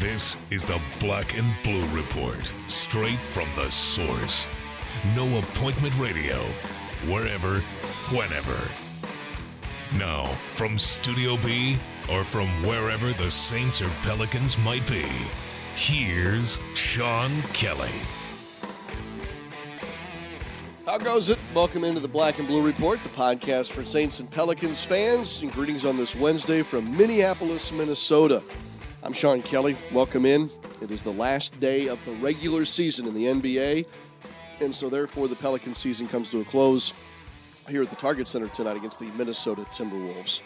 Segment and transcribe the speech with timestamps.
[0.00, 4.46] This is the Black and Blue Report, straight from the source.
[5.16, 6.36] No appointment radio,
[7.08, 7.58] wherever,
[8.14, 8.56] whenever.
[9.98, 15.04] Now, from Studio B or from wherever the Saints or Pelicans might be,
[15.74, 17.90] here's Sean Kelly.
[20.86, 21.40] How goes it?
[21.52, 25.42] Welcome into the Black and Blue Report, the podcast for Saints and Pelicans fans.
[25.42, 28.44] And greetings on this Wednesday from Minneapolis, Minnesota.
[29.00, 29.76] I'm Sean Kelly.
[29.92, 30.50] Welcome in.
[30.82, 33.86] It is the last day of the regular season in the NBA.
[34.60, 36.92] And so, therefore, the Pelican season comes to a close
[37.68, 40.40] here at the Target Center tonight against the Minnesota Timberwolves.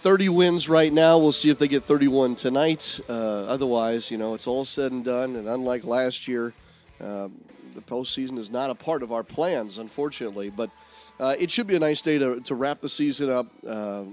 [0.00, 1.18] 30 wins right now.
[1.18, 3.00] We'll see if they get 31 tonight.
[3.08, 5.34] Uh, otherwise, you know, it's all said and done.
[5.36, 6.52] And unlike last year,
[7.00, 7.32] um,
[7.74, 10.50] the postseason is not a part of our plans, unfortunately.
[10.50, 10.70] But
[11.18, 13.46] uh, it should be a nice day to, to wrap the season up.
[13.66, 14.04] Uh,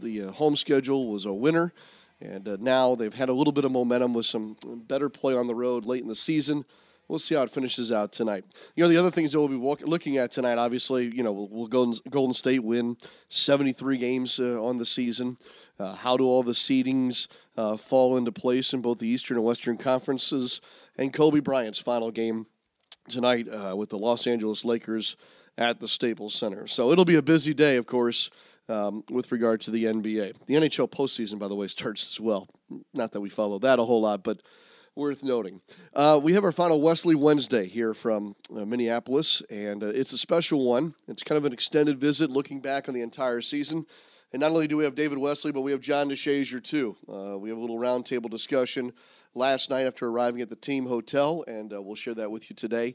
[0.00, 1.74] the uh, home schedule was a winner,
[2.20, 5.46] and uh, now they've had a little bit of momentum with some better play on
[5.46, 6.64] the road late in the season.
[7.06, 8.44] We'll see how it finishes out tonight.
[8.74, 11.32] You know, the other things that we'll be walk- looking at tonight, obviously, you know,
[11.32, 12.96] will we'll Golden, Golden State win
[13.28, 15.36] 73 games uh, on the season.
[15.78, 17.26] Uh, how do all the seedings
[17.58, 20.62] uh, fall into place in both the Eastern and Western conferences?
[20.96, 22.46] And Kobe Bryant's final game
[23.08, 25.16] tonight uh, with the Los Angeles Lakers
[25.58, 26.66] at the Staples Center.
[26.66, 28.30] So it'll be a busy day, of course,
[28.68, 30.34] um, with regard to the NBA.
[30.46, 32.48] The NHL postseason, by the way, starts as well.
[32.92, 34.42] Not that we follow that a whole lot, but
[34.96, 35.60] worth noting.
[35.92, 40.18] Uh, we have our final Wesley Wednesday here from uh, Minneapolis, and uh, it's a
[40.18, 40.94] special one.
[41.08, 43.86] It's kind of an extended visit looking back on the entire season.
[44.32, 46.96] And not only do we have David Wesley, but we have John DeShazier too.
[47.08, 48.92] Uh, we have a little roundtable discussion
[49.34, 52.56] last night after arriving at the team hotel, and uh, we'll share that with you
[52.56, 52.94] today.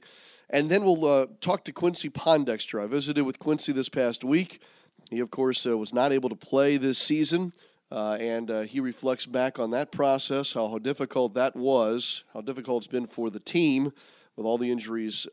[0.50, 2.84] And then we'll uh, talk to Quincy Pondexter.
[2.84, 4.62] I visited with Quincy this past week.
[5.10, 7.54] He, of course, uh, was not able to play this season,
[7.92, 12.42] uh, and uh, he reflects back on that process, how, how difficult that was, how
[12.42, 13.92] difficult it's been for the team
[14.36, 15.28] with all the injuries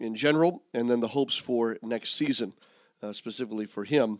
[0.00, 2.52] in general, and then the hopes for next season,
[3.12, 4.18] specifically for him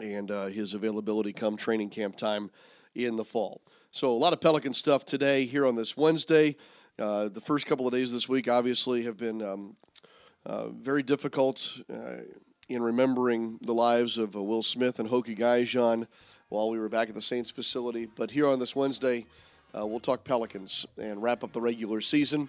[0.00, 2.50] and uh, his availability come training camp time
[2.94, 3.60] in the fall.
[3.90, 6.56] So, a lot of Pelican stuff today here on this Wednesday.
[6.98, 9.76] Uh, the first couple of days this week, obviously, have been um,
[10.44, 12.16] uh, very difficult uh,
[12.68, 16.06] in remembering the lives of uh, Will Smith and Hokie Gajan
[16.48, 18.06] while we were back at the Saints facility.
[18.06, 19.26] But here on this Wednesday,
[19.76, 22.48] uh, we'll talk Pelicans and wrap up the regular season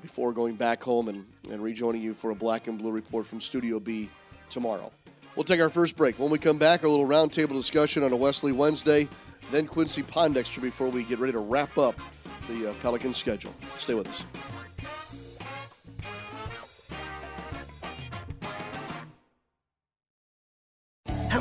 [0.00, 3.40] before going back home and, and rejoining you for a black and blue report from
[3.40, 4.08] Studio B
[4.48, 4.92] tomorrow.
[5.34, 6.18] We'll take our first break.
[6.18, 9.08] When we come back, a little roundtable discussion on a Wesley Wednesday,
[9.50, 11.94] then Quincy Pondexter before we get ready to wrap up
[12.48, 13.52] the uh, Pelican schedule.
[13.78, 14.22] Stay with us.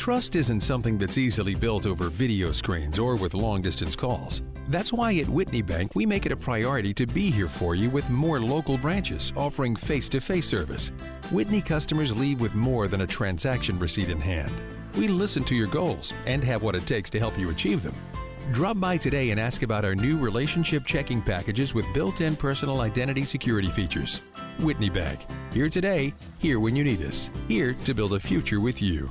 [0.00, 4.40] Trust isn't something that's easily built over video screens or with long distance calls.
[4.70, 7.90] That's why at Whitney Bank we make it a priority to be here for you
[7.90, 10.90] with more local branches offering face to face service.
[11.30, 14.50] Whitney customers leave with more than a transaction receipt in hand.
[14.96, 17.94] We listen to your goals and have what it takes to help you achieve them.
[18.52, 22.80] Drop by today and ask about our new relationship checking packages with built in personal
[22.80, 24.22] identity security features.
[24.60, 25.20] Whitney Bank,
[25.52, 29.10] here today, here when you need us, here to build a future with you.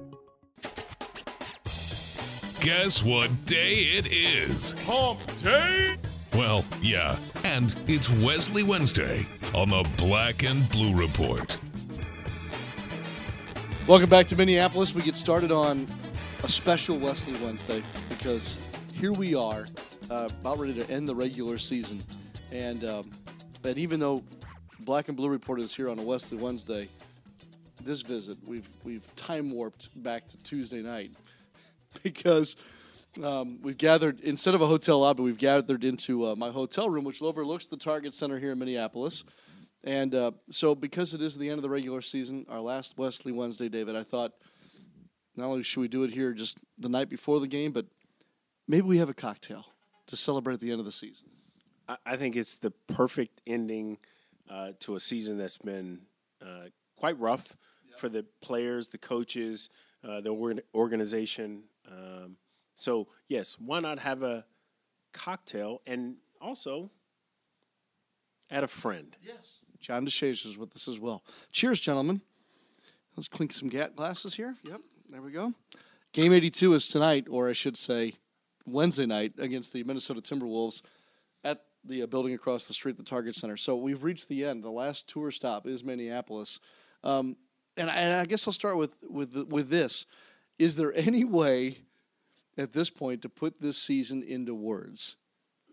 [2.61, 4.73] Guess what day it is?
[4.85, 5.97] Hump Day?
[6.35, 9.25] Well, yeah, and it's Wesley Wednesday
[9.55, 11.57] on the Black and Blue Report.
[13.87, 14.93] Welcome back to Minneapolis.
[14.93, 15.87] We get started on
[16.43, 18.59] a special Wesley Wednesday because
[18.93, 19.65] here we are,
[20.11, 22.03] uh, about ready to end the regular season,
[22.51, 23.09] and um,
[23.63, 24.21] and even though
[24.81, 26.87] Black and Blue Report is here on a Wesley Wednesday,
[27.83, 31.09] this visit we've we've time warped back to Tuesday night
[32.03, 32.55] because
[33.21, 37.03] Um, we've gathered instead of a hotel lobby, we've gathered into uh, my hotel room,
[37.03, 39.25] which overlooks the Target Center here in Minneapolis.
[39.83, 43.33] And uh, so, because it is the end of the regular season, our last Wesley
[43.33, 44.31] Wednesday, David, I thought
[45.35, 47.85] not only should we do it here just the night before the game, but
[48.65, 49.65] maybe we have a cocktail
[50.07, 51.27] to celebrate the end of the season.
[52.05, 53.97] I think it's the perfect ending
[54.49, 56.03] uh, to a season that's been
[56.41, 57.57] uh, quite rough
[57.97, 59.69] for the players, the coaches,
[60.07, 61.63] uh, the organization.
[61.91, 62.37] Um,
[62.75, 64.45] so, yes, why not have a
[65.13, 66.89] cocktail and also
[68.49, 69.15] add a friend?
[69.21, 69.59] Yes.
[69.79, 71.23] John DeShazier is with us as well.
[71.51, 72.21] Cheers, gentlemen.
[73.15, 74.55] Let's clink some glasses here.
[74.63, 75.53] Yep, there we go.
[76.13, 78.13] Game 82 is tonight, or I should say
[78.65, 80.81] Wednesday night, against the Minnesota Timberwolves
[81.43, 83.57] at the uh, building across the street, the Target Center.
[83.57, 84.63] So we've reached the end.
[84.63, 86.59] The last tour stop is Minneapolis.
[87.03, 87.37] Um,
[87.77, 90.05] and, I, and I guess I'll start with, with, with this.
[90.61, 91.79] Is there any way
[92.55, 95.15] at this point to put this season into words?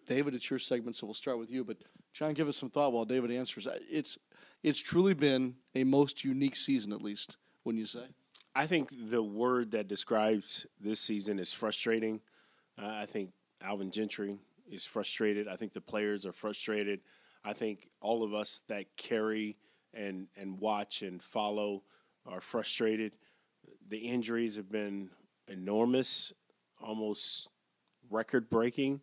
[0.07, 1.63] David, it's your segment, so we'll start with you.
[1.63, 1.77] But
[2.15, 3.69] John, give us some thought while David answers.
[3.91, 4.17] It's
[4.63, 8.07] it's truly been a most unique season, at least when you say.
[8.57, 12.23] I think the word that describes this season is frustrating.
[12.83, 14.39] Uh, I think Alvin Gentry
[14.73, 15.49] is frustrated.
[15.49, 17.01] I think the players are frustrated.
[17.45, 19.59] I think all of us that carry
[19.93, 21.83] and and watch and follow
[22.25, 23.13] are frustrated.
[23.89, 25.11] The injuries have been
[25.47, 26.33] enormous,
[26.81, 27.49] almost
[28.11, 29.01] record breaking.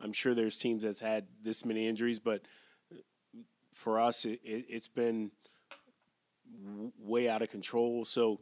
[0.00, 2.42] I'm sure there's teams that's had this many injuries, but
[3.72, 5.30] for us, it, it, has been
[6.98, 8.04] way out of control.
[8.04, 8.40] So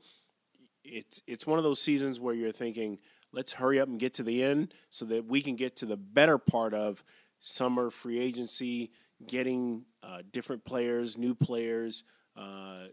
[0.82, 2.99] it's it's one of those seasons where you're thinking,
[3.32, 5.97] let's hurry up and get to the end so that we can get to the
[5.97, 7.05] better part of
[7.38, 8.90] summer free agency,
[9.26, 12.05] getting uh, different players, new players,
[12.37, 12.87] uh,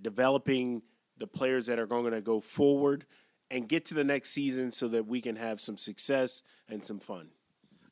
[0.00, 0.82] developing
[1.18, 3.04] the players that are going to go forward
[3.50, 6.98] and get to the next season so that we can have some success and some
[6.98, 7.28] fun.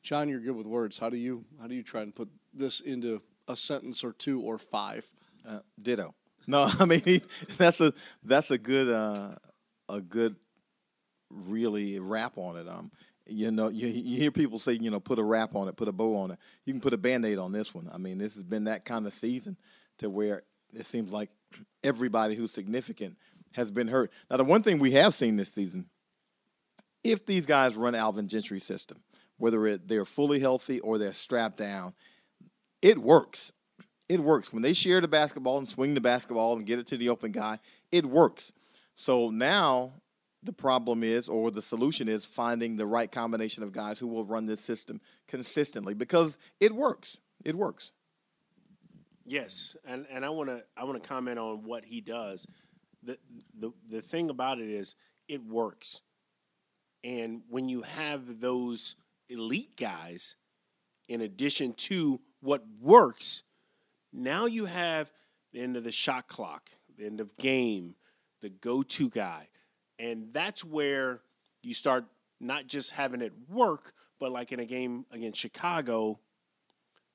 [0.01, 0.97] John, you're good with words.
[0.97, 4.41] How do you how do you try and put this into a sentence or two
[4.41, 5.09] or five?
[5.47, 6.15] Uh, ditto.
[6.47, 7.21] No, I mean
[7.57, 9.35] that's a that's a good uh,
[9.87, 10.35] a good
[11.29, 12.67] really wrap on it.
[12.67, 12.91] Um,
[13.27, 15.87] you know, you, you hear people say, you know, put a wrap on it, put
[15.87, 16.39] a bow on it.
[16.65, 17.89] You can put a band-aid on this one.
[17.93, 19.57] I mean, this has been that kind of season
[19.99, 21.29] to where it seems like
[21.83, 23.17] everybody who's significant
[23.53, 24.11] has been hurt.
[24.29, 25.87] Now, the one thing we have seen this season,
[27.03, 28.99] if these guys run Alvin Gentry's system,
[29.37, 31.93] whether it, they're fully healthy or they're strapped down,
[32.81, 33.51] it works.
[34.07, 34.53] It works.
[34.53, 37.31] When they share the basketball and swing the basketball and get it to the open
[37.31, 37.59] guy,
[37.91, 38.51] it works.
[38.93, 39.93] So now
[40.43, 44.25] the problem is, or the solution is, finding the right combination of guys who will
[44.25, 47.17] run this system consistently because it works.
[47.45, 47.91] It works.
[49.25, 52.45] Yes, and and I want to I want to comment on what he does
[53.03, 53.17] the
[53.57, 54.95] the the thing about it is
[55.27, 56.01] it works.
[57.03, 58.95] And when you have those
[59.29, 60.35] elite guys
[61.07, 63.43] in addition to what works,
[64.13, 65.11] now you have
[65.51, 67.95] the end of the shot clock, the end of game,
[68.41, 69.47] the go-to guy.
[69.97, 71.21] And that's where
[71.63, 72.05] you start
[72.39, 76.19] not just having it work, but like in a game against Chicago,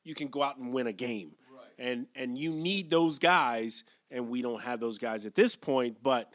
[0.03, 1.33] you can go out and win a game.
[1.79, 5.99] And and you need those guys and we don't have those guys at this point.
[6.03, 6.33] But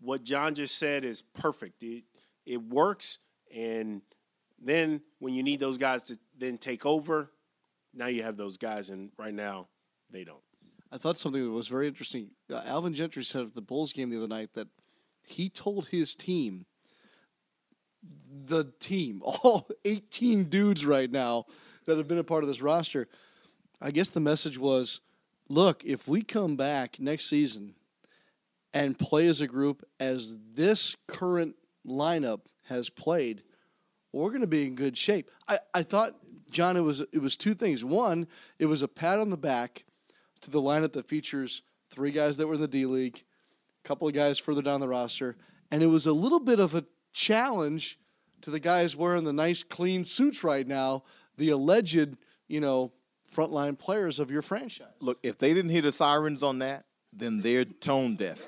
[0.00, 1.82] what John just said is perfect.
[1.82, 2.04] It
[2.44, 3.18] it works,
[3.54, 4.02] and
[4.62, 7.30] then when you need those guys to then take over,
[7.94, 9.68] now you have those guys, and right now
[10.10, 10.40] they don't.
[10.92, 12.30] I thought something that was very interesting.
[12.50, 14.68] Uh, Alvin Gentry said at the Bulls game the other night that
[15.24, 16.66] he told his team,
[18.46, 21.46] the team, all 18 dudes right now
[21.86, 23.08] that have been a part of this roster,
[23.80, 25.00] I guess the message was
[25.48, 27.74] look, if we come back next season
[28.72, 31.56] and play as a group as this current
[31.86, 33.42] lineup has played,
[34.12, 35.30] we're going to be in good shape.
[35.48, 36.16] I, I thought,
[36.50, 37.84] John, it was it was two things.
[37.84, 38.26] One,
[38.58, 39.84] it was a pat on the back
[40.40, 43.24] to the lineup that features three guys that were in the D League,
[43.84, 45.36] a couple of guys further down the roster,
[45.70, 47.98] and it was a little bit of a challenge
[48.42, 51.02] to the guys wearing the nice clean suits right now,
[51.36, 52.16] the alleged,
[52.48, 52.92] you know,
[53.34, 54.86] frontline players of your franchise.
[55.00, 58.40] Look, if they didn't hear the sirens on that, then they're tone deaf.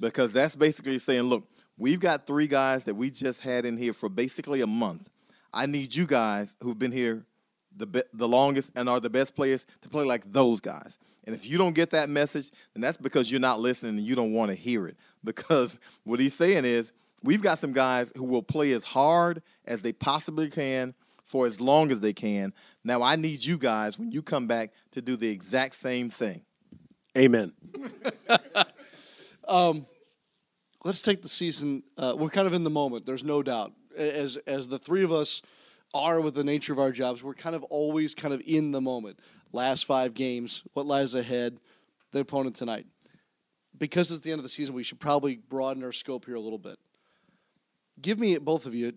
[0.00, 1.44] Because that's basically saying, look,
[1.76, 5.08] we've got three guys that we just had in here for basically a month.
[5.52, 7.26] I need you guys who've been here
[7.76, 10.98] the be- the longest and are the best players to play like those guys.
[11.24, 14.14] And if you don't get that message, then that's because you're not listening and you
[14.14, 14.96] don't want to hear it.
[15.24, 16.90] Because what he's saying is,
[17.22, 21.60] we've got some guys who will play as hard as they possibly can for as
[21.60, 22.52] long as they can.
[22.84, 26.42] Now I need you guys when you come back to do the exact same thing.
[27.16, 27.52] Amen.
[29.48, 29.86] um,
[30.84, 31.82] let's take the season.
[31.96, 33.06] Uh, we're kind of in the moment.
[33.06, 33.72] There's no doubt.
[33.96, 35.42] As as the three of us
[35.94, 38.80] are with the nature of our jobs, we're kind of always kind of in the
[38.80, 39.20] moment.
[39.52, 41.58] Last five games, what lies ahead,
[42.12, 42.86] the opponent tonight.
[43.76, 46.40] Because it's the end of the season, we should probably broaden our scope here a
[46.40, 46.78] little bit.
[48.00, 48.94] Give me both of you,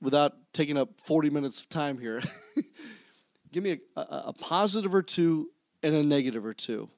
[0.00, 2.22] without taking up 40 minutes of time here.
[3.52, 5.50] give me a, a, a positive or two
[5.82, 6.88] and a negative or two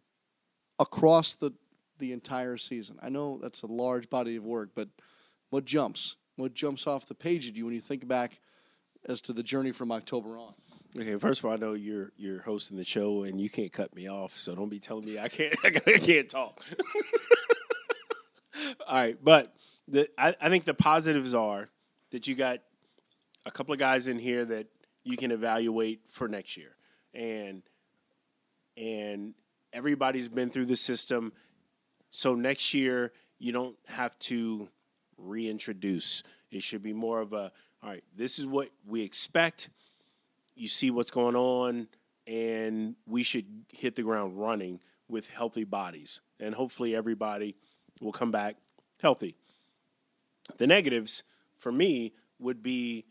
[0.78, 1.52] across the
[1.98, 2.98] the entire season.
[3.00, 4.88] I know that's a large body of work, but
[5.50, 6.16] what jumps?
[6.36, 8.40] What jumps off the page at you when you think back
[9.08, 10.54] as to the journey from October on?
[10.98, 13.94] Okay, first of all, I know you're you're hosting the show and you can't cut
[13.94, 16.64] me off, so don't be telling me I can't I can't talk.
[18.86, 19.54] all right, but
[19.88, 21.70] the I, I think the positives are
[22.10, 22.58] that you got
[23.44, 24.66] a couple of guys in here that
[25.04, 26.76] you can evaluate for next year,
[27.14, 27.62] and
[28.76, 29.34] and
[29.72, 31.32] everybody's been through the system,
[32.10, 34.68] so next year you don't have to
[35.18, 36.22] reintroduce.
[36.50, 38.04] It should be more of a all right.
[38.16, 39.68] This is what we expect
[40.54, 41.88] you see what's going on,
[42.26, 46.20] and we should hit the ground running with healthy bodies.
[46.38, 47.56] And hopefully, everybody
[48.00, 48.56] will come back
[49.00, 49.36] healthy.
[50.58, 51.22] The negatives
[51.56, 53.04] for me would be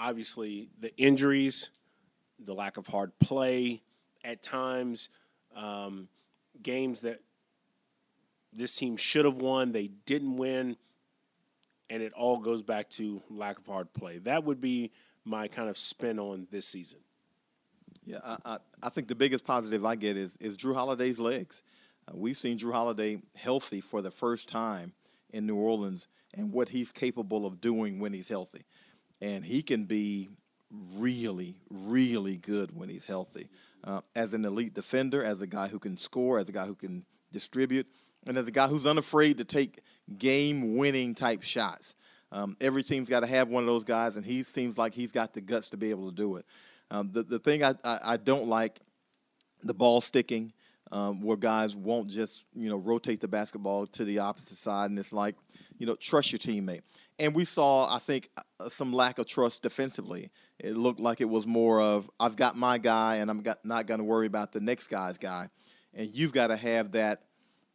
[0.00, 1.70] obviously the injuries,
[2.44, 3.82] the lack of hard play
[4.24, 5.10] at times,
[5.54, 6.08] um,
[6.62, 7.20] games that
[8.52, 10.76] this team should have won, they didn't win,
[11.88, 14.18] and it all goes back to lack of hard play.
[14.18, 14.90] That would be
[15.24, 17.00] my kind of spin on this season.
[18.04, 21.62] Yeah, I, I, I think the biggest positive I get is is Jrue Holiday's legs.
[22.08, 24.94] Uh, we've seen Jrue Holiday healthy for the first time
[25.32, 28.64] in New Orleans, and what he's capable of doing when he's healthy,
[29.20, 30.28] and he can be
[30.94, 33.48] really, really good when he's healthy.
[33.82, 36.74] Uh, as an elite defender, as a guy who can score, as a guy who
[36.74, 37.86] can distribute,
[38.26, 39.80] and as a guy who's unafraid to take
[40.18, 41.94] game-winning type shots.
[42.32, 45.12] Um, every team's got to have one of those guys, and he seems like he's
[45.12, 46.44] got the guts to be able to do it.
[46.90, 48.80] Um, the the thing I, I, I, don't like
[49.62, 50.52] the ball sticking,
[50.90, 54.98] um, where guys won't just you know rotate the basketball to the opposite side, and
[54.98, 55.36] it's like
[55.78, 56.82] you know trust your teammate.
[57.20, 60.30] And we saw, I think, uh, some lack of trust defensively.
[60.58, 63.86] It looked like it was more of I've got my guy, and I'm got, not
[63.86, 65.50] going to worry about the next guy's guy.
[65.92, 67.24] And you've got to have that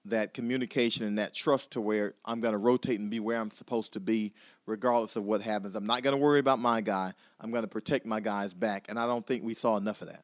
[0.05, 3.51] that communication and that trust to where I'm going to rotate and be where I'm
[3.51, 4.33] supposed to be,
[4.65, 5.75] regardless of what happens.
[5.75, 7.13] I'm not going to worry about my guy.
[7.39, 8.85] I'm going to protect my guy's back.
[8.87, 10.23] And I don't think we saw enough of that.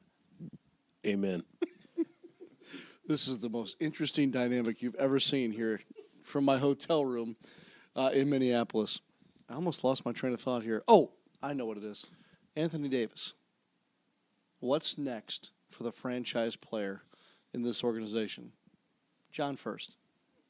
[1.05, 1.43] Amen.
[3.07, 5.81] this is the most interesting dynamic you've ever seen here
[6.23, 7.35] from my hotel room
[7.95, 9.01] uh, in Minneapolis.
[9.51, 10.81] I almost lost my train of thought here.
[10.87, 11.11] Oh,
[11.43, 12.07] I know what it is.
[12.55, 13.33] Anthony Davis.
[14.61, 17.01] What's next for the franchise player
[17.53, 18.53] in this organization?
[19.31, 19.97] John first.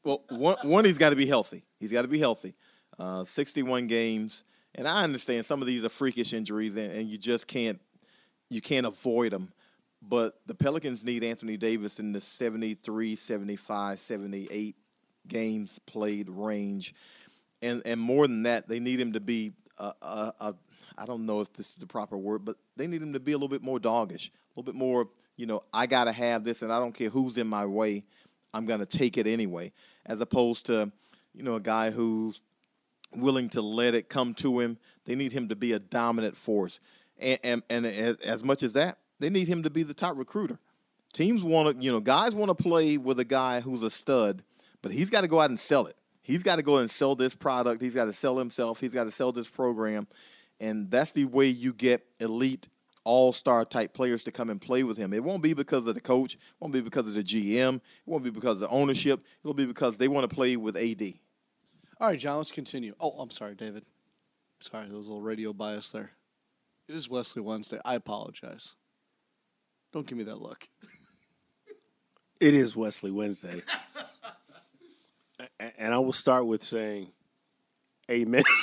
[0.03, 1.63] Well, one, one he's got to be healthy.
[1.79, 2.55] He's got to be healthy.
[2.99, 4.43] Uh, 61 games,
[4.75, 7.79] and I understand some of these are freakish injuries, and, and you just can't
[8.49, 9.51] you can't avoid them.
[10.01, 14.75] But the Pelicans need Anthony Davis in the 73, 75, 78
[15.27, 16.93] games played range,
[17.61, 20.55] and and more than that, they need him to be a, a, a
[20.97, 23.31] I don't know if this is the proper word, but they need him to be
[23.31, 25.09] a little bit more doggish, a little bit more.
[25.35, 28.03] You know, I got to have this, and I don't care who's in my way.
[28.53, 29.71] I'm to take it anyway,
[30.05, 30.91] as opposed to,
[31.33, 32.41] you know, a guy who's
[33.15, 34.77] willing to let it come to him.
[35.05, 36.79] They need him to be a dominant force.
[37.17, 40.17] And, and, and as, as much as that, they need him to be the top
[40.17, 40.59] recruiter.
[41.13, 44.43] Teams want to, you know, guys want to play with a guy who's a stud,
[44.81, 45.95] but he's got to go out and sell it.
[46.21, 47.81] He's got to go and sell this product.
[47.81, 48.79] He's got to sell himself.
[48.79, 50.07] He's got to sell this program.
[50.59, 52.69] And that's the way you get elite
[53.03, 55.13] all star type players to come and play with him.
[55.13, 57.81] It won't be because of the coach, it won't be because of the GM, it
[58.05, 59.23] won't be because of the ownership.
[59.43, 61.13] It'll be because they want to play with AD.
[61.99, 62.95] All right, John, let's continue.
[62.99, 63.85] Oh, I'm sorry, David.
[64.59, 66.11] Sorry, there was a little radio bias there.
[66.87, 67.79] It is Wesley Wednesday.
[67.83, 68.73] I apologize.
[69.93, 70.67] Don't give me that look.
[72.39, 73.61] It is Wesley Wednesday.
[75.77, 77.11] and I will start with saying,
[78.09, 78.43] Amen.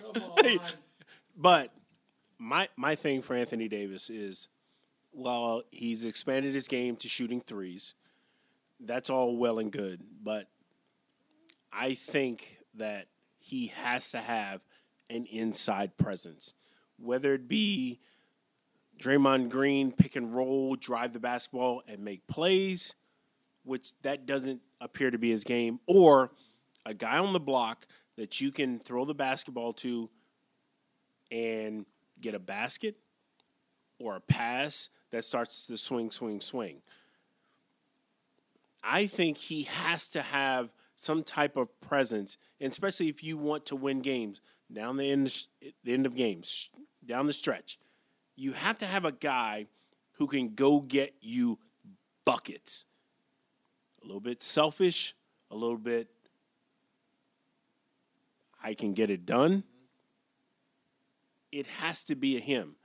[0.00, 0.58] Come on.
[1.36, 1.72] But
[2.38, 4.48] my my thing for Anthony Davis is,
[5.10, 7.94] while he's expanded his game to shooting threes,
[8.80, 10.02] that's all well and good.
[10.22, 10.48] But
[11.72, 13.06] I think that
[13.38, 14.60] he has to have
[15.10, 16.54] an inside presence,
[16.98, 18.00] whether it be
[18.98, 22.94] Draymond Green pick and roll, drive the basketball and make plays,
[23.64, 26.30] which that doesn't appear to be his game, or
[26.84, 27.86] a guy on the block
[28.16, 30.10] that you can throw the basketball to
[31.32, 31.86] and
[32.20, 32.96] get a basket
[33.98, 36.82] or a pass that starts to swing, swing, swing.
[38.82, 43.76] I think he has to have some type of presence, especially if you want to
[43.76, 44.40] win games
[44.72, 45.46] down the end,
[45.82, 46.70] the end of games,
[47.04, 47.78] down the stretch.
[48.36, 49.66] You have to have a guy
[50.18, 51.58] who can go get you
[52.24, 52.86] buckets.
[54.04, 55.16] A little bit selfish,
[55.50, 56.08] a little bit
[58.64, 59.62] I can get it done.
[61.52, 62.76] It has to be a him.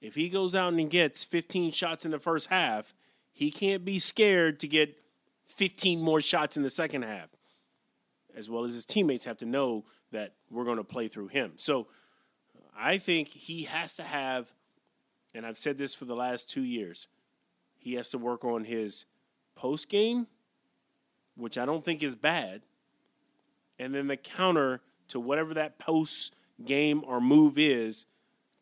[0.00, 2.92] If he goes out and gets 15 shots in the first half,
[3.32, 4.96] he can't be scared to get
[5.44, 7.28] 15 more shots in the second half.
[8.36, 11.52] As well as his teammates have to know that we're going to play through him.
[11.56, 11.86] So
[12.76, 14.52] I think he has to have,
[15.32, 17.06] and I've said this for the last two years,
[17.78, 19.04] he has to work on his
[19.54, 20.26] post game,
[21.36, 22.62] which I don't think is bad,
[23.78, 28.06] and then the counter to whatever that post game or move is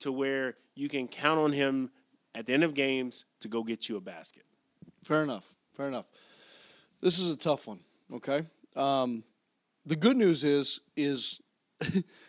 [0.01, 1.91] to where you can count on him
[2.35, 4.45] at the end of games to go get you a basket.
[5.05, 5.57] Fair enough.
[5.75, 6.07] Fair enough.
[7.01, 7.81] This is a tough one.
[8.13, 8.45] Okay.
[8.77, 9.25] Um,
[9.85, 11.41] the good news is is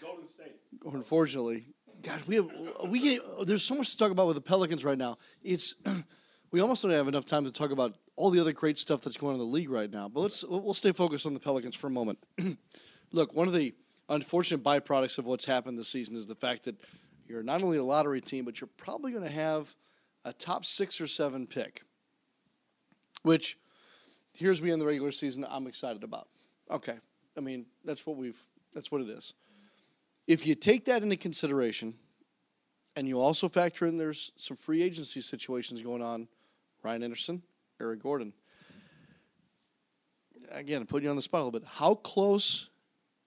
[0.01, 0.55] Golden State.
[0.85, 1.65] unfortunately,
[2.01, 2.49] God, we have
[2.87, 5.17] we get there's so much to talk about with the Pelicans right now.
[5.43, 5.75] It's
[6.51, 9.17] we almost don't have enough time to talk about all the other great stuff that's
[9.17, 10.07] going on in the league right now.
[10.07, 12.19] But let's we'll stay focused on the Pelicans for a moment.
[13.11, 13.73] Look, one of the
[14.09, 16.75] unfortunate byproducts of what's happened this season is the fact that
[17.27, 19.73] you're not only a lottery team, but you're probably going to have
[20.25, 21.83] a top six or seven pick,
[23.23, 23.57] which
[24.33, 25.45] here's we in the regular season.
[25.49, 26.27] I'm excited about.
[26.69, 26.97] Okay,
[27.37, 28.41] I mean that's what we've
[28.73, 29.33] that's what it is.
[30.27, 31.95] If you take that into consideration,
[32.95, 36.27] and you also factor in there's some free agency situations going on,
[36.83, 37.43] Ryan Anderson,
[37.83, 38.33] Eric Gordon.
[40.51, 41.67] Again, putting you on the spot a little bit.
[41.67, 42.69] How close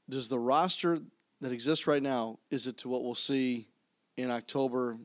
[0.09, 0.99] does the roster
[1.41, 3.69] that exists right now is it to what we'll see
[4.17, 4.97] in October,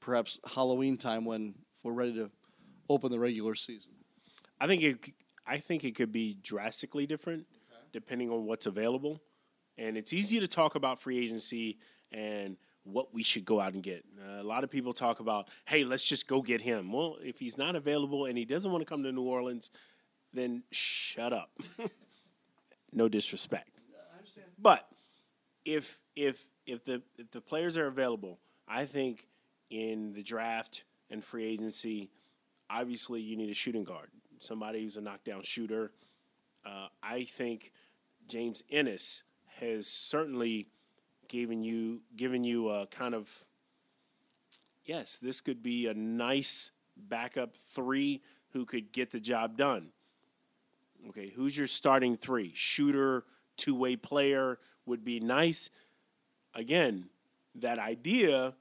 [0.00, 2.30] perhaps Halloween time when we're ready to
[2.88, 3.92] open the regular season?
[4.60, 4.98] I think it.
[5.46, 7.46] I think it could be drastically different
[7.92, 9.20] depending on what's available,
[9.78, 11.78] and it's easy to talk about free agency
[12.12, 14.04] and what we should go out and get.
[14.18, 16.92] Uh, a lot of people talk about, hey, let's just go get him.
[16.92, 19.70] Well, if he's not available and he doesn't want to come to New Orleans,
[20.32, 21.50] then shut up.
[22.92, 23.70] no disrespect.
[24.58, 24.86] But
[25.64, 28.38] if if if the if the players are available,
[28.68, 29.26] I think
[29.70, 32.10] in the draft and free agency,
[32.68, 35.92] obviously you need a shooting guard, somebody who's a knockdown shooter.
[36.64, 37.72] Uh, I think
[38.28, 39.22] James Ennis
[39.60, 40.68] has certainly
[41.30, 43.30] given you given you a kind of
[44.84, 48.20] yes, this could be a nice backup three
[48.52, 49.88] who could get the job done.
[51.08, 52.52] Okay, who's your starting three?
[52.54, 53.24] Shooter,
[53.56, 55.70] two way player would be nice.
[56.54, 57.08] Again,
[57.54, 58.54] that idea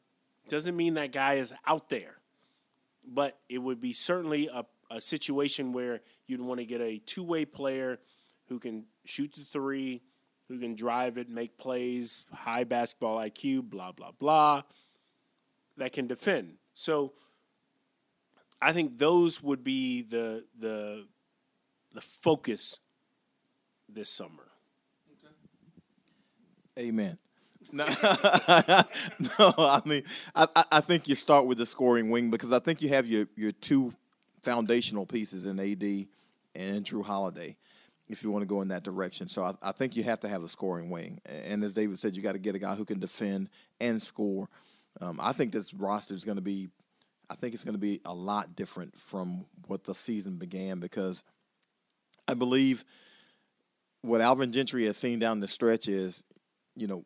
[0.48, 2.18] doesn't mean that guy is out there,
[3.06, 7.24] but it would be certainly a, a situation where you'd want to get a two
[7.24, 8.00] way player
[8.48, 10.02] who can shoot the three,
[10.50, 14.64] who can drive it, make plays, high basketball IQ, blah, blah, blah,
[15.78, 16.56] that can defend.
[16.74, 17.14] So
[18.62, 21.06] I think those would be the the
[21.94, 22.80] the focus
[23.88, 24.48] this summer.
[26.78, 27.18] Amen.
[27.74, 30.04] No, I mean,
[30.36, 33.28] I, I think you start with the scoring wing because I think you have your,
[33.36, 33.94] your two
[34.42, 36.08] foundational pieces in AD
[36.56, 37.58] and Jrue Holiday
[38.10, 39.30] if you want to go in that direction.
[39.30, 41.22] So I, I think you have to have a scoring wing.
[41.26, 44.50] And as David said, you got to get a guy who can defend and score.
[45.00, 46.70] Um, I think this roster is going to be,
[47.30, 51.24] I think it's going to be a lot different from what the season began because
[52.28, 52.84] I believe
[54.02, 56.24] what Alvin Gentry has seen down the stretch is,
[56.76, 57.06] you know,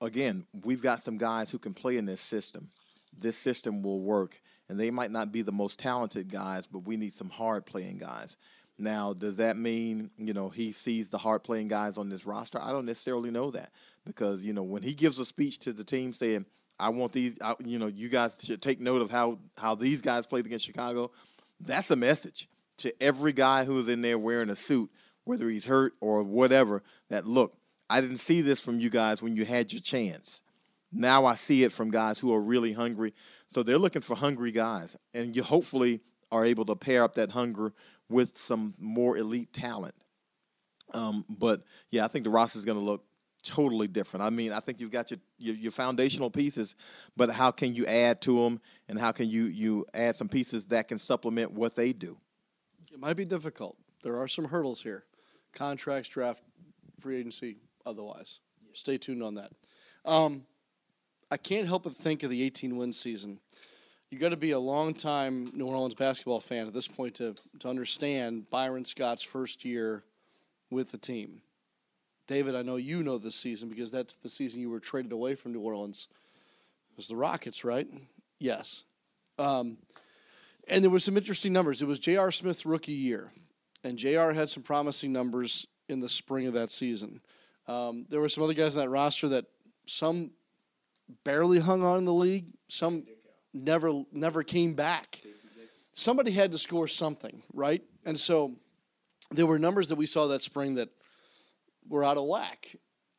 [0.00, 2.70] again, we've got some guys who can play in this system.
[3.16, 4.40] This system will work.
[4.68, 7.98] And they might not be the most talented guys, but we need some hard playing
[7.98, 8.38] guys.
[8.82, 12.60] Now, does that mean, you know, he sees the hard playing guys on this roster?
[12.60, 13.70] I don't necessarily know that
[14.04, 16.46] because, you know, when he gives a speech to the team saying,
[16.80, 20.00] I want these, I, you know, you guys should take note of how, how these
[20.00, 21.12] guys played against Chicago,
[21.60, 24.90] that's a message to every guy who's in there wearing a suit,
[25.22, 27.54] whether he's hurt or whatever, that look,
[27.88, 30.42] I didn't see this from you guys when you had your chance.
[30.90, 33.14] Now I see it from guys who are really hungry.
[33.46, 34.96] So they're looking for hungry guys.
[35.14, 36.00] And you hopefully
[36.32, 37.72] are able to pair up that hunger
[38.12, 39.94] with some more elite talent.
[40.94, 43.04] Um, but yeah, I think the roster is going to look
[43.42, 44.22] totally different.
[44.22, 46.74] I mean, I think you've got your, your, your foundational pieces,
[47.16, 50.66] but how can you add to them, and how can you you add some pieces
[50.66, 52.18] that can supplement what they do?
[52.92, 53.76] It might be difficult.
[54.02, 55.04] There are some hurdles here:
[55.52, 56.42] contracts, draft,
[57.00, 58.40] free agency, otherwise.
[58.74, 59.50] Stay tuned on that.
[60.04, 60.44] Um,
[61.30, 63.40] I can't help but think of the 18 win season.
[64.12, 67.34] You got to be a long time New Orleans basketball fan at this point to
[67.60, 70.04] to understand Byron Scott's first year
[70.70, 71.40] with the team.
[72.26, 75.34] David, I know you know this season because that's the season you were traded away
[75.34, 76.08] from New Orleans.
[76.90, 77.88] It was the Rockets, right?
[78.38, 78.84] Yes.
[79.38, 79.78] Um,
[80.68, 81.80] and there were some interesting numbers.
[81.80, 82.30] It was J.R.
[82.30, 83.32] Smith's rookie year,
[83.82, 84.34] and J.R.
[84.34, 87.22] had some promising numbers in the spring of that season.
[87.66, 89.46] Um, there were some other guys in that roster that
[89.86, 90.32] some
[91.24, 93.04] barely hung on in the league, some
[93.52, 95.20] never never came back.
[95.92, 97.82] Somebody had to score something, right?
[98.04, 98.56] And so
[99.30, 100.88] there were numbers that we saw that spring that
[101.88, 102.74] were out of whack.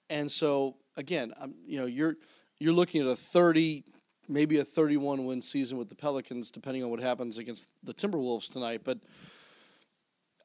[0.09, 2.15] And so again, um, you know, you're
[2.59, 3.83] you're looking at a 30
[4.29, 8.49] maybe a 31 win season with the Pelicans depending on what happens against the Timberwolves
[8.49, 8.99] tonight, but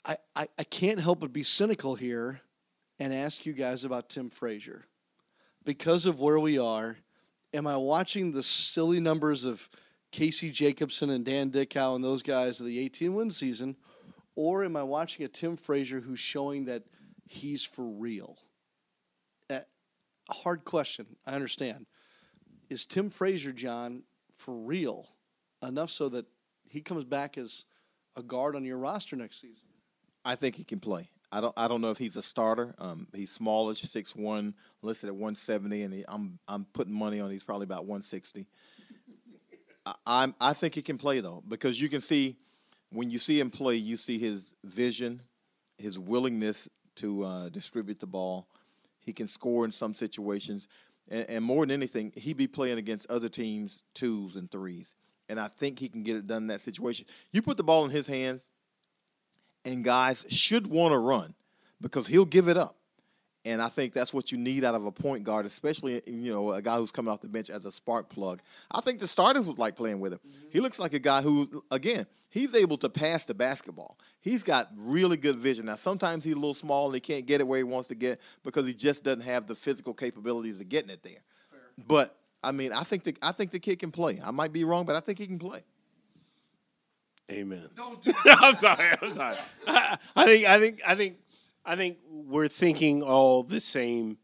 [0.05, 2.40] I, I, I can't help but be cynical here
[2.98, 4.87] and ask you guys about Tim Frazier.
[5.64, 6.96] Because of where we are,
[7.53, 9.69] am I watching the silly numbers of
[10.11, 13.77] Casey Jacobsen and Dan Dickau and those guys of the 18 win season,
[14.35, 16.85] or am I watching a Tim Frazier who's showing that
[17.27, 18.39] he's for real?
[19.51, 19.65] A
[20.31, 21.87] hard question, I understand.
[22.69, 24.03] Is Tim Frazier, John,
[24.35, 25.09] for real
[25.63, 26.27] enough so that
[26.69, 27.65] he comes back as
[28.15, 29.69] a guard on your roster next season?
[30.25, 31.09] I think he can play.
[31.31, 31.55] I don't.
[31.57, 32.75] I don't know if he's a starter.
[32.79, 37.21] Um, he's smallish, six one, listed at one seventy, and he, I'm I'm putting money
[37.21, 38.47] on he's probably about one sixty.
[39.85, 40.35] I, I'm.
[40.41, 42.37] I think he can play though because you can see
[42.91, 45.21] when you see him play, you see his vision,
[45.77, 48.49] his willingness to uh, distribute the ball.
[49.01, 50.67] He can score in some situations,
[51.09, 54.95] and, and more than anything, he'd be playing against other teams twos and threes,
[55.29, 57.07] and I think he can get it done in that situation.
[57.33, 58.47] You put the ball in his hands
[59.64, 61.35] and guys should want to run
[61.81, 62.77] because he'll give it up.
[63.44, 66.53] And I think that's what you need out of a point guard, especially you know
[66.53, 68.40] a guy who's coming off the bench as a spark plug.
[68.71, 70.21] I think the starters would like playing with him.
[70.27, 70.47] Mm-hmm.
[70.51, 73.97] He looks like a guy who, again, he's able to pass the basketball.
[74.21, 75.66] He's got really good vision.
[75.66, 77.94] Now sometimes he's a little small and he can't get it where he wants to
[77.94, 81.23] get because he just doesn't have the physical capabilities of getting it there.
[81.51, 81.61] Fair.
[81.87, 84.21] But I mean, I think the I think the kid can play.
[84.23, 85.62] I might be wrong, but I think he can play.
[87.31, 87.69] Amen.
[87.77, 88.97] Don't do I'm sorry.
[89.01, 89.37] I'm sorry.
[89.67, 90.47] I, I think.
[90.47, 90.81] I think.
[90.87, 91.17] I think.
[91.64, 94.19] I think we're thinking all the same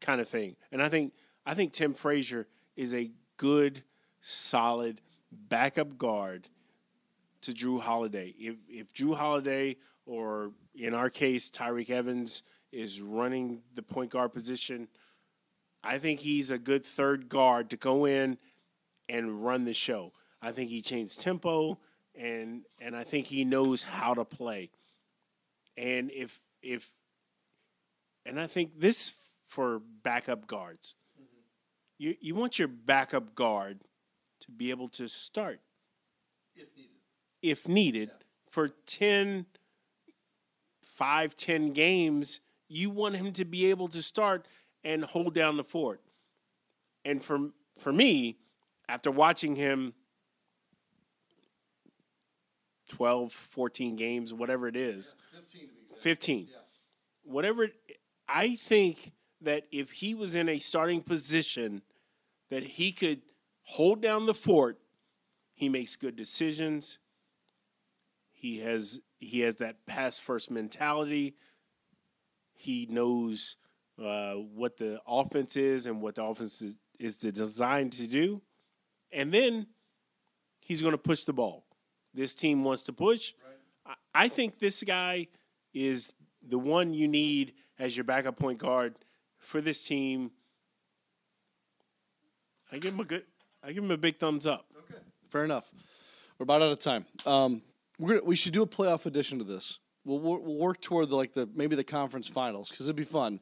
[0.00, 1.12] kind of thing, and I think.
[1.46, 3.82] I think Tim Frazier is a good,
[4.20, 5.00] solid
[5.32, 6.48] backup guard
[7.42, 8.34] to Jrue Holiday.
[8.38, 12.42] If if Jrue Holiday or in our case Tyreke Evans
[12.72, 14.88] is running the point guard position,
[15.82, 18.38] I think he's a good third guard to go in
[19.08, 20.12] and run the show.
[20.42, 21.78] I think he changed tempo
[22.18, 24.70] and and I think he knows how to play.
[25.76, 26.90] And if if
[28.26, 29.12] and I think this
[29.46, 30.94] for backup guards.
[31.18, 31.40] Mm-hmm.
[31.98, 33.80] You you want your backup guard
[34.40, 35.60] to be able to start
[36.54, 36.90] if needed.
[37.40, 38.24] If needed yeah.
[38.50, 39.46] for 10
[40.82, 44.46] 5 10 games, you want him to be able to start
[44.82, 46.00] and hold down the fort.
[47.04, 48.38] And for for me,
[48.88, 49.94] after watching him
[52.88, 55.14] 12, 14 games, whatever it is.
[55.32, 55.68] Yeah, 15.
[56.00, 56.48] 15.
[56.50, 56.56] Yeah.
[57.24, 57.68] Whatever.
[58.28, 61.82] I think that if he was in a starting position,
[62.50, 63.22] that he could
[63.62, 64.78] hold down the fort.
[65.54, 66.98] He makes good decisions.
[68.32, 71.34] He has he has that pass first mentality.
[72.54, 73.56] He knows
[74.02, 78.40] uh, what the offense is and what the offense is, is designed to do,
[79.12, 79.66] and then
[80.60, 81.64] he's going to push the ball
[82.18, 83.32] this team wants to push.
[83.86, 83.96] Right.
[84.12, 85.28] I, think this guy
[85.72, 86.12] is
[86.46, 88.96] the one you need as your backup point guard
[89.38, 90.32] for this team.
[92.72, 93.22] I give him a good.
[93.62, 94.66] I give him a big thumbs up.
[94.78, 95.00] Okay,
[95.30, 95.70] fair enough.
[96.38, 97.06] We're about out of time.
[97.24, 97.62] Um,
[97.98, 99.78] we're gonna, we should do a playoff edition to this.
[100.04, 103.40] We'll, we'll work toward the, like the maybe the conference finals because it'd be fun.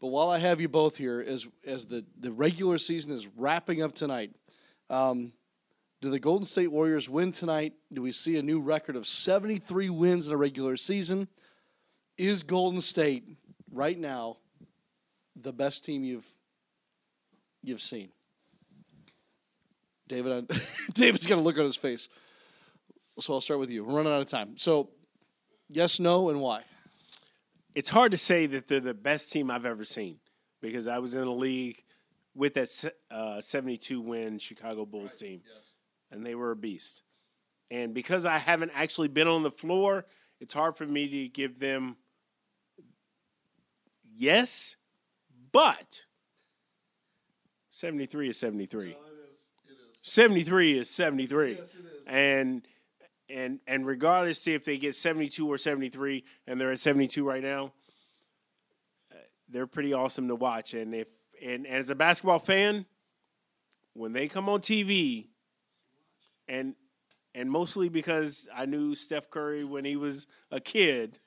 [0.00, 3.82] But while I have you both here, as as the the regular season is wrapping
[3.82, 4.30] up tonight,
[4.88, 5.32] um,
[6.00, 7.74] do the Golden State Warriors win tonight?
[7.92, 11.28] Do we see a new record of 73 wins in a regular season?
[12.16, 13.24] Is Golden State
[13.70, 14.38] right now
[15.36, 16.26] the best team you've
[17.62, 18.08] you've seen?
[20.08, 20.48] David,
[20.94, 22.08] David's got to look on his face.
[23.18, 23.84] So I'll start with you.
[23.84, 24.56] We're running out of time.
[24.56, 24.88] So,
[25.68, 26.62] yes, no, and why?
[27.74, 30.18] It's hard to say that they're the best team I've ever seen
[30.62, 31.82] because I was in a league
[32.34, 35.28] with that uh, 72 win Chicago Bulls right.
[35.28, 35.42] team.
[35.54, 35.74] Yes
[36.10, 37.02] and they were a beast.
[37.70, 40.04] And because I haven't actually been on the floor,
[40.40, 41.96] it's hard for me to give them
[44.16, 44.76] yes,
[45.52, 46.02] but
[47.70, 48.84] 73 is 73.
[48.84, 48.94] No, it
[49.28, 49.36] is.
[49.66, 50.12] It is.
[50.12, 51.58] 73 is 73.
[52.06, 52.62] And
[53.28, 57.42] and and regardless see if they get 72 or 73 and they're at 72 right
[57.42, 57.72] now,
[59.12, 59.18] uh,
[59.48, 61.08] they're pretty awesome to watch and if
[61.40, 62.86] and, and as a basketball fan,
[63.94, 65.28] when they come on TV
[66.50, 66.74] and
[67.34, 71.20] and mostly because I knew Steph Curry when he was a kid,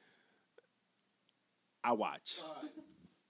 [1.83, 2.39] I watch.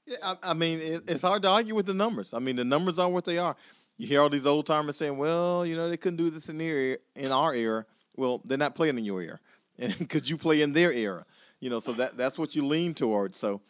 [0.07, 2.33] Yeah, I, I mean, it, it's hard to argue with the numbers.
[2.33, 3.55] I mean, the numbers are what they are.
[3.97, 6.57] You hear all these old timers saying, "Well, you know, they couldn't do this in
[6.57, 9.39] their in our era." Well, they're not playing in your era,
[9.79, 11.25] and could you play in their era?
[11.59, 13.37] You know, so that that's what you lean towards.
[13.37, 13.61] So,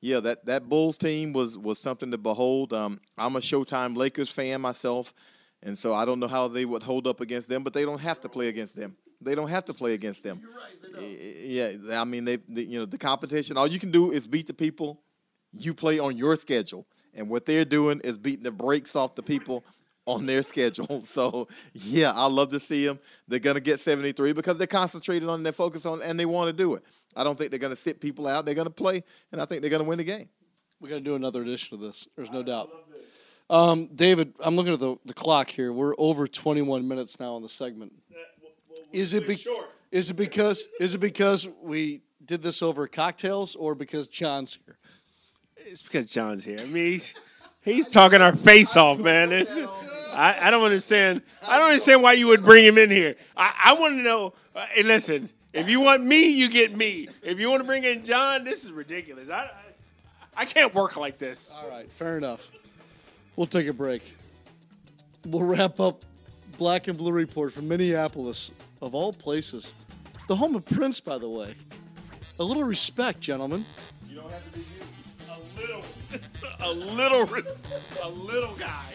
[0.00, 2.72] yeah, that that Bulls team was was something to behold.
[2.72, 5.12] Um, I'm a Showtime Lakers fan myself,
[5.62, 8.00] and so I don't know how they would hold up against them, but they don't
[8.00, 8.96] have to play against them.
[9.20, 10.42] They don't have to play against them.
[10.98, 13.56] Yeah, I mean, they, they you know the competition.
[13.56, 15.00] All you can do is beat the people
[15.52, 16.86] you play on your schedule.
[17.14, 19.64] And what they're doing is beating the brakes off the people
[20.06, 21.04] on their schedule.
[21.06, 22.98] So, yeah, I love to see them.
[23.28, 26.48] They're going to get 73 because they're concentrated on, they're focused on, and they want
[26.48, 26.82] to do it.
[27.14, 28.46] I don't think they're going to sit people out.
[28.46, 30.28] They're going to play, and I think they're going to win the game.
[30.82, 32.08] We're gonna do another edition of this.
[32.16, 32.68] There's no doubt.
[33.52, 35.74] Um, David, I'm looking at the, the clock here.
[35.74, 37.92] We're over 21 minutes now on the segment.
[38.92, 39.38] Is it be-
[39.90, 44.78] is it because is it because we did this over cocktails or because John's here?
[45.56, 46.60] It's because John's here.
[46.60, 47.14] I mean, he's,
[47.60, 49.32] he's talking our face off, man.
[49.32, 49.68] It's-
[50.14, 51.20] I, I don't understand.
[51.46, 53.16] I don't understand why you would bring him in here.
[53.36, 54.32] I, I want to know.
[54.54, 57.08] Uh, and listen, if you want me, you get me.
[57.22, 59.30] If you want to bring in John, this is ridiculous.
[59.30, 59.50] I, I,
[60.36, 61.54] I can't work like this.
[61.58, 62.50] All right, fair enough.
[63.36, 64.02] We'll take a break.
[65.26, 66.04] We'll wrap up
[66.58, 69.72] Black and Blue Report from Minneapolis, of all places.
[70.14, 71.54] It's the home of Prince, by the way.
[72.38, 73.64] A little respect, gentlemen.
[74.08, 74.64] You don't have to be
[75.28, 75.84] a little,
[76.60, 77.44] a little,
[78.02, 78.92] a little guy.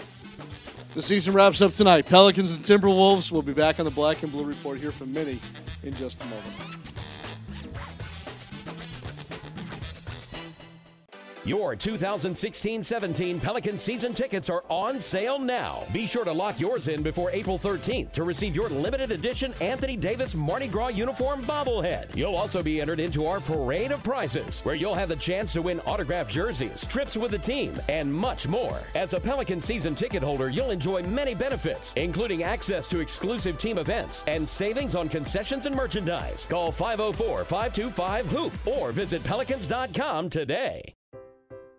[0.93, 2.05] The season wraps up tonight.
[2.05, 5.39] Pelicans and Timberwolves will be back on the Black and Blue Report here from Minnie
[5.83, 6.53] in just a moment.
[11.47, 15.85] Your 2016-17 Pelican season tickets are on sale now.
[15.93, 19.95] Be sure to lock yours in before April 13th to receive your limited edition Anthony
[19.95, 22.13] Davis Mardi Gras uniform bobblehead.
[22.17, 25.61] You'll also be entered into our parade of prizes, where you'll have the chance to
[25.61, 28.81] win autographed jerseys, trips with the team, and much more.
[28.93, 33.77] As a Pelican season ticket holder, you'll enjoy many benefits, including access to exclusive team
[33.77, 36.45] events and savings on concessions and merchandise.
[36.45, 40.96] Call 504-525-HOOP or visit pelicans.com today.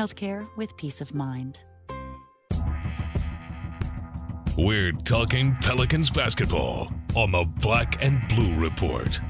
[0.00, 1.58] healthcare with peace of mind.
[4.56, 9.20] We're talking Pelicans basketball on the Black and Blue Report.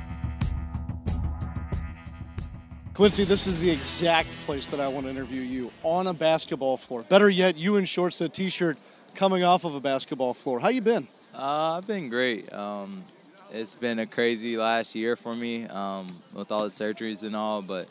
[2.94, 6.76] Quincy, this is the exact place that I want to interview you on a basketball
[6.76, 7.02] floor.
[7.02, 8.76] Better yet, you in shorts and a t-shirt
[9.16, 10.60] coming off of a basketball floor.
[10.60, 11.08] How you been?
[11.34, 12.52] Uh, I've been great.
[12.52, 13.02] Um,
[13.50, 17.60] it's been a crazy last year for me um, with all the surgeries and all,
[17.60, 17.88] but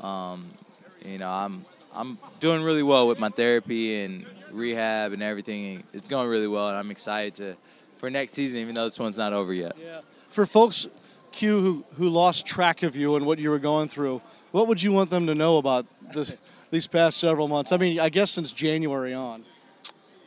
[0.00, 0.48] um,
[1.04, 5.84] you know I'm I'm doing really well with my therapy and rehab and everything.
[5.92, 7.56] It's going really well, and I'm excited to
[7.98, 9.78] for next season, even though this one's not over yet.
[9.82, 10.00] Yeah.
[10.30, 10.86] For folks,
[11.32, 14.82] Q, who, who lost track of you and what you were going through, what would
[14.82, 16.36] you want them to know about this,
[16.70, 17.72] these past several months?
[17.72, 19.44] I mean, I guess since January on.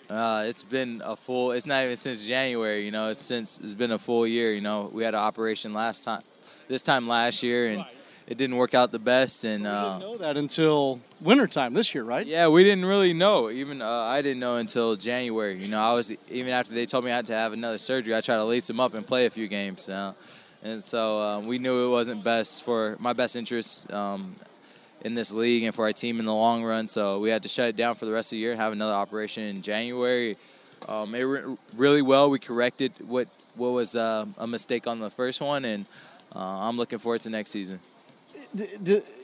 [0.10, 1.52] Uh, it's been a full.
[1.52, 2.86] It's not even since January.
[2.86, 4.54] You know, it's since it's been a full year.
[4.54, 6.24] You know, we had an operation last time,
[6.70, 7.86] this time last year, and
[8.28, 9.46] it didn't work out the best.
[9.46, 12.28] And We uh, didn't know that until wintertime this year, right?
[12.28, 13.50] yeah, we didn't really know.
[13.50, 15.62] Even uh, I didn't know until January.
[15.62, 18.14] You know, I was even after they told me I had to have another surgery.
[18.16, 19.88] I tried to lace him up and play a few games.
[19.88, 20.14] Uh,
[20.64, 24.36] and so um, we knew it wasn't best for my best interests um,
[25.02, 26.88] in this league and for our team in the long run.
[26.88, 28.74] So we had to shut it down for the rest of the year and have
[28.74, 30.36] another operation in January.
[30.88, 32.30] Um, it went really well.
[32.30, 35.86] We corrected what what was uh, a mistake on the first one, and
[36.36, 37.80] uh, I'm looking forward to next season.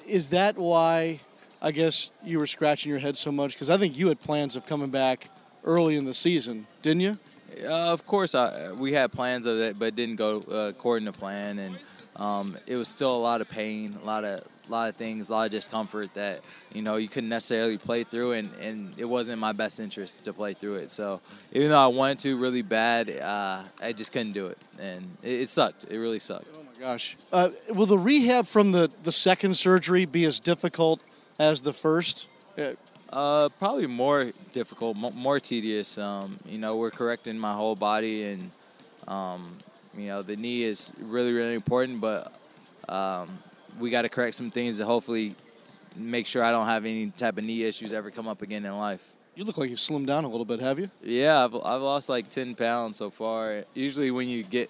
[0.07, 1.19] Is that why
[1.62, 3.53] I guess you were scratching your head so much?
[3.53, 5.29] Because I think you had plans of coming back
[5.63, 7.17] early in the season, didn't you?
[7.63, 11.12] Uh, of course, I, we had plans of it, but didn't go uh, according to
[11.12, 11.77] plan, and
[12.15, 15.27] um, it was still a lot of pain, a lot of a lot of things,
[15.27, 19.05] a lot of discomfort that you know you couldn't necessarily play through, and, and it
[19.05, 20.91] wasn't my best interest to play through it.
[20.91, 25.05] So even though I wanted to really bad, uh, I just couldn't do it, and
[25.21, 25.86] it, it sucked.
[25.89, 26.47] It really sucked.
[26.84, 27.15] My gosh!
[27.32, 31.00] Uh, will the rehab from the the second surgery be as difficult
[31.39, 32.28] as the first?
[33.10, 35.98] Uh, probably more difficult, mo- more tedious.
[35.98, 38.52] Um, you know, we're correcting my whole body, and
[39.08, 39.58] um,
[39.98, 42.02] you know, the knee is really, really important.
[42.02, 42.34] But
[42.89, 43.30] um,
[43.80, 45.36] we got to correct some things to hopefully
[45.96, 48.78] make sure I don't have any type of knee issues ever come up again in
[48.78, 49.02] life.
[49.36, 50.89] you look like you've slimmed down a little bit, have you?
[51.02, 53.63] Yeah, I've, I've lost like 10 pounds so far.
[53.74, 54.69] Usually, when you get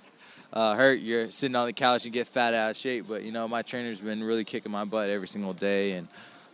[0.54, 3.06] uh, hurt, you're sitting on the couch and get fat out of shape.
[3.08, 6.08] But you know, my trainer's been really kicking my butt every single day, and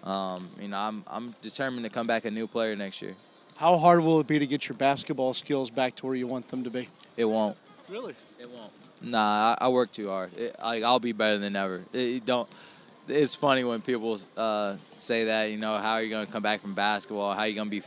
[0.04, 3.16] um, you know, I'm I'm determined to come back a new player next year.
[3.58, 6.48] How hard will it be to get your basketball skills back to where you want
[6.48, 6.88] them to be?
[7.18, 7.58] It won't.
[7.90, 8.16] Really?
[8.40, 8.72] It won't.
[9.02, 10.34] Nah, I, I work too hard.
[10.38, 11.84] It, I, I'll be better than ever.
[11.92, 12.48] It, it don't.
[13.10, 15.52] It's funny when people uh, say that.
[15.52, 17.34] You know, how are you gonna come back from basketball?
[17.34, 17.84] How are you gonna be?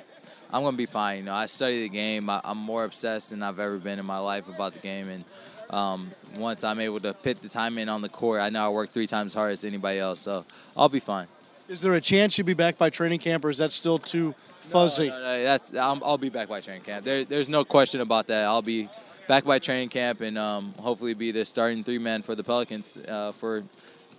[0.52, 1.18] I'm gonna be fine.
[1.20, 2.28] You know, I study the game.
[2.28, 5.24] I, I'm more obsessed than I've ever been in my life about the game, and
[5.72, 8.68] um, once I'm able to put the time in on the court, I know I
[8.68, 10.20] work three times harder as anybody else.
[10.20, 10.44] So
[10.76, 11.26] I'll be fine.
[11.68, 14.34] Is there a chance you'll be back by training camp, or is that still too
[14.60, 15.08] fuzzy?
[15.08, 17.04] No, no, that's I'm, I'll be back by training camp.
[17.04, 18.44] There, there's no question about that.
[18.44, 18.88] I'll be
[19.28, 22.98] back by training camp and um, hopefully be the starting three man for the Pelicans
[23.08, 23.62] uh, for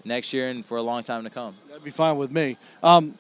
[0.05, 1.55] next year and for a long time to come.
[1.67, 2.57] That'd be fine with me.
[2.81, 3.17] Um,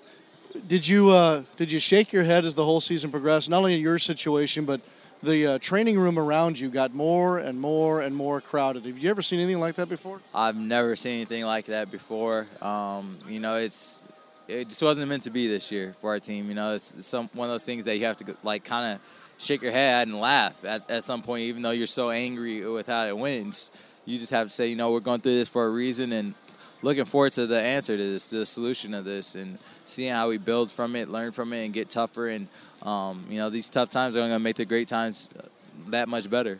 [0.67, 3.49] did you uh, did you shake your head as the whole season progressed?
[3.49, 4.81] Not only in your situation, but
[5.23, 8.85] the uh, training room around you got more and more and more crowded.
[8.85, 10.19] Have you ever seen anything like that before?
[10.35, 12.47] I've never seen anything like that before.
[12.61, 14.01] Um, you know, it's
[14.47, 16.49] it just wasn't meant to be this year for our team.
[16.49, 19.01] You know, it's some one of those things that you have to like kind of
[19.37, 22.87] shake your head and laugh at, at some point, even though you're so angry with
[22.87, 23.71] how it wins.
[24.05, 26.33] You just have to say, you know, we're going through this for a reason, and
[26.81, 30.27] looking forward to the answer to this, to the solution of this, and seeing how
[30.27, 32.27] we build from it, learn from it, and get tougher.
[32.27, 32.49] And
[32.83, 35.29] um, you know, these tough times are going to make the great times
[35.87, 36.59] that much better.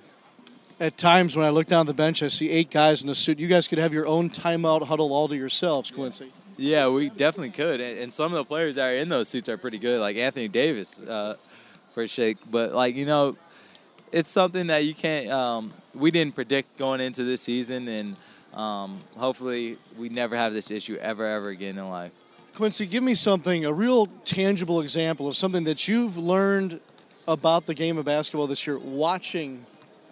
[0.80, 3.40] At times, when I look down the bench, I see eight guys in a suit.
[3.40, 6.32] You guys could have your own timeout huddle all to yourselves, Quincy.
[6.58, 9.50] Yeah, we definitely could, and, and some of the players that are in those suits
[9.50, 11.36] are pretty good, like Anthony Davis, uh,
[11.94, 12.38] for shake.
[12.50, 13.36] But like you know,
[14.12, 15.30] it's something that you can't.
[15.30, 18.16] Um, we didn't predict going into this season, and
[18.54, 22.12] um, hopefully, we never have this issue ever, ever again in life.
[22.56, 26.80] Quincy, give me something, a real tangible example of something that you've learned
[27.28, 29.66] about the game of basketball this year, watching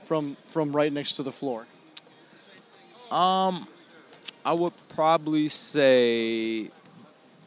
[0.05, 1.67] from from right next to the floor.
[3.11, 3.67] Um,
[4.43, 6.71] I would probably say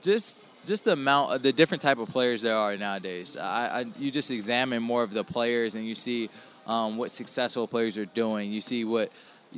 [0.00, 3.36] just just the amount of the different type of players there are nowadays.
[3.36, 6.30] I, I you just examine more of the players and you see
[6.68, 8.52] um, what successful players are doing.
[8.52, 9.10] You see what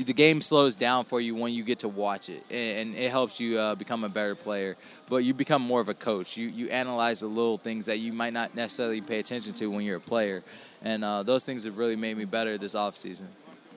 [0.05, 3.41] the game slows down for you when you get to watch it, and, it helps
[3.41, 4.77] you uh, become a better player.
[5.09, 6.37] But you become more of a coach.
[6.37, 9.85] You you analyze the little things that you might not necessarily pay attention to when
[9.85, 10.43] you're a player,
[10.83, 13.27] and uh, those things have really made me better this offseason.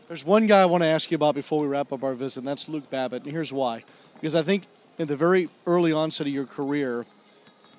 [0.10, 2.40] There's one guy I want to ask you about before we wrap up our visit,
[2.40, 3.24] and that's Luke Babbitt.
[3.24, 3.84] And here's why.
[4.16, 4.66] Because I think
[4.98, 7.06] in the very early onset of your career,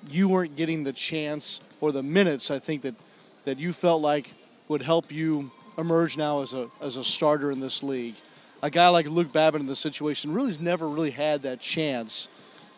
[0.09, 2.95] you weren't getting the chance or the minutes I think that,
[3.43, 4.33] that you felt like
[4.67, 8.15] would help you emerge now as a, as a starter in this league.
[8.61, 12.27] A guy like Luke Babbitt in this situation really has never really had that chance,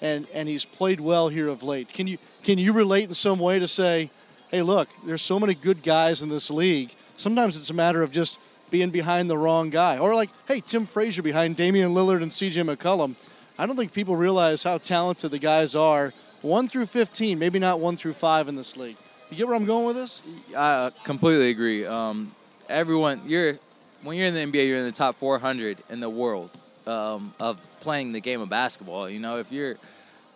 [0.02, 1.92] and, and he's played well here of late.
[1.92, 4.10] Can you, can you relate in some way to say,
[4.50, 6.94] hey, look, there's so many good guys in this league.
[7.16, 9.98] Sometimes it's a matter of just being behind the wrong guy.
[9.98, 13.16] Or like, hey, Tim Frazier behind Damian Lillard and CJ McCollum.
[13.58, 16.14] I don't think people realize how talented the guys are.
[16.42, 18.98] One through 15, maybe not one through five in this league.
[19.30, 20.22] You get where I'm going with this?
[20.56, 21.86] I completely agree.
[21.86, 22.34] Um,
[22.70, 23.60] everyone, you're
[24.04, 26.52] when you're in the NBA, you're in the top 400 in the world
[26.86, 29.10] um, of playing the game of basketball.
[29.10, 29.76] You know, if you're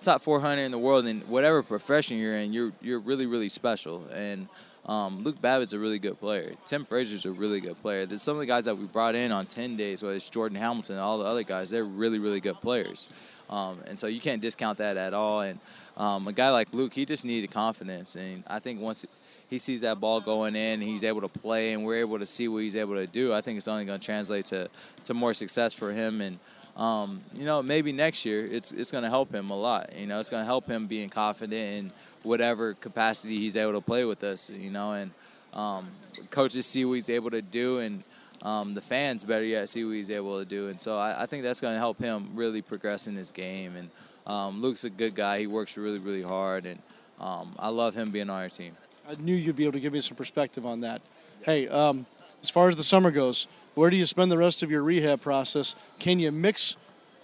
[0.01, 4.07] top 400 in the world in whatever profession you're in, you're you're really really special.
[4.13, 4.47] And
[4.85, 6.53] um, Luke Babbitt's a really good player.
[6.65, 8.05] Tim Frazier's a really good player.
[8.05, 10.57] There's some of the guys that we brought in on 10 days, whether it's Jordan
[10.57, 13.09] Hamilton and all the other guys, they're really, really good players.
[13.49, 15.41] Um, and so you can't discount that at all.
[15.41, 15.59] And
[15.97, 18.15] um, a guy like Luke, he just needed confidence.
[18.15, 19.05] And I think once
[19.49, 22.47] he sees that ball going in, he's able to play, and we're able to see
[22.47, 24.69] what he's able to do, I think it's only going to translate to,
[25.05, 26.21] to more success for him.
[26.21, 26.39] And
[26.77, 29.97] um, you know, maybe next year it's it's going to help him a lot.
[29.97, 31.91] You know, it's going to help him being confident in
[32.23, 34.49] whatever capacity he's able to play with us.
[34.51, 35.11] You know, and
[35.53, 35.87] um,
[36.29, 38.03] coaches see what he's able to do, and
[38.43, 40.67] um, the fans better yet see what he's able to do.
[40.67, 43.75] And so I, I think that's going to help him really progress in his game.
[43.75, 43.89] And
[44.27, 45.39] um, Luke's a good guy.
[45.39, 46.79] He works really, really hard, and
[47.19, 48.77] um, I love him being on our team.
[49.09, 51.01] I knew you'd be able to give me some perspective on that.
[51.43, 52.05] Hey, um,
[52.43, 55.21] as far as the summer goes, where do you spend the rest of your rehab
[55.21, 55.75] process?
[55.97, 56.75] Can you mix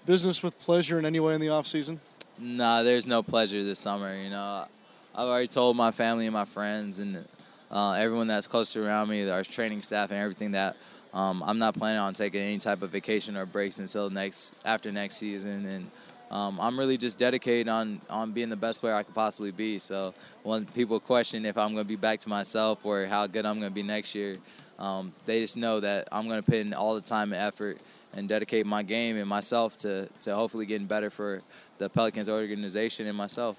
[0.06, 2.00] business with pleasure in any way in the off season?
[2.40, 4.16] Nah, there's no pleasure this summer.
[4.16, 4.66] You know,
[5.14, 7.26] I've already told my family and my friends and
[7.70, 10.78] uh, everyone that's close to around me, our training staff and everything that
[11.14, 14.90] um, I'm not planning on taking any type of vacation or breaks until next after
[14.90, 15.92] next season, and
[16.34, 19.78] um, I'm really just dedicated on on being the best player I could possibly be.
[19.78, 23.46] So when people question if I'm going to be back to myself or how good
[23.46, 24.38] I'm going to be next year,
[24.80, 27.78] um, they just know that I'm going to put in all the time and effort
[28.16, 31.44] and dedicate my game and myself to to hopefully getting better for
[31.78, 33.56] the Pelicans organization and myself.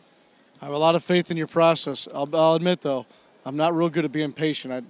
[0.61, 2.09] I have a lot of faith in your process.
[2.13, 3.07] I'll, I'll admit though,
[3.45, 4.75] I'm not real good at being patient.
[4.75, 4.83] I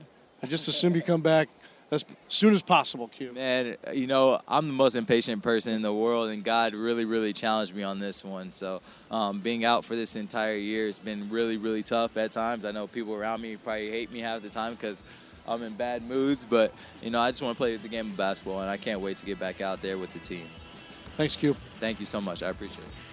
[0.43, 1.51] I just assume you come back
[1.95, 3.32] as soon as possible, Q.
[3.32, 7.32] Man, you know, I'm the most impatient person in the world, and God really, really
[7.32, 8.53] challenged me on this one.
[8.53, 12.64] So, um, being out for this entire year has been really, really tough at times.
[12.64, 15.03] I know people around me probably hate me half the time because
[15.47, 18.16] I'm in bad moods, but, you know, I just want to play the game of
[18.16, 20.47] basketball, and I can't wait to get back out there with the team.
[21.16, 21.57] Thanks, Q.
[21.80, 22.42] Thank you so much.
[22.42, 23.04] I appreciate it.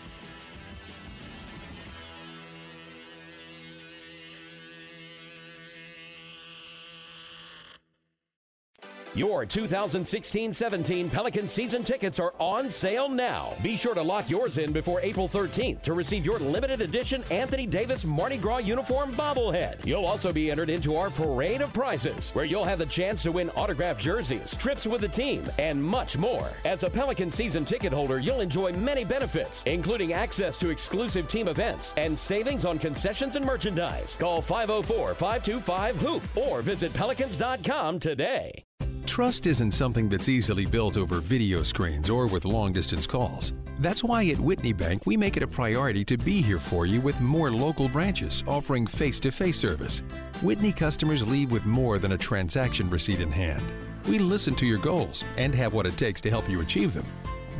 [9.13, 13.51] Your 2016 17 Pelican season tickets are on sale now.
[13.61, 17.67] Be sure to lock yours in before April 13th to receive your limited edition Anthony
[17.67, 19.85] Davis Mardi Gras uniform bobblehead.
[19.85, 23.33] You'll also be entered into our parade of prizes, where you'll have the chance to
[23.33, 26.49] win autographed jerseys, trips with the team, and much more.
[26.63, 31.49] As a Pelican season ticket holder, you'll enjoy many benefits, including access to exclusive team
[31.49, 34.15] events and savings on concessions and merchandise.
[34.15, 38.63] Call 504 525 HOOP or visit pelicans.com today.
[39.05, 43.51] Trust isn't something that's easily built over video screens or with long distance calls.
[43.79, 47.01] That's why at Whitney Bank we make it a priority to be here for you
[47.01, 50.03] with more local branches offering face to face service.
[50.41, 53.63] Whitney customers leave with more than a transaction receipt in hand.
[54.07, 57.05] We listen to your goals and have what it takes to help you achieve them.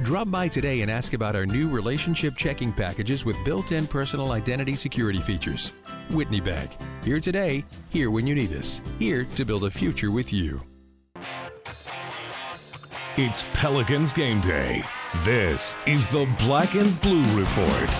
[0.03, 4.31] Drop by today and ask about our new relationship checking packages with built in personal
[4.31, 5.69] identity security features.
[6.11, 6.71] Whitney Bank,
[7.03, 10.61] here today, here when you need us, here to build a future with you.
[13.17, 14.85] It's Pelicans game day.
[15.25, 17.99] This is the Black and Blue Report.